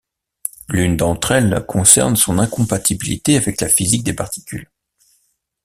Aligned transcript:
L'une 0.69 0.97
d'entre 0.97 1.29
elles 1.33 1.63
concerne 1.67 2.15
son 2.15 2.39
incompatibilité 2.39 3.37
avec 3.37 3.61
la 3.61 3.69
physique 3.69 4.03
des 4.03 4.13
particules. 4.15 4.67